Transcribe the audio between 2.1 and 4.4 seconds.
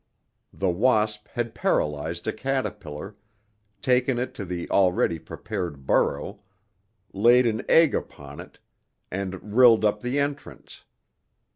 a caterpillar, taken it